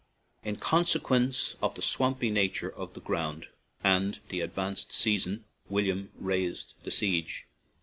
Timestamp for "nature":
2.31-2.71